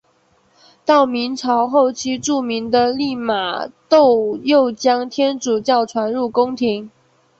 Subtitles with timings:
[0.83, 6.89] 到明朝后期著名的利玛窦又将天主教传入宫廷。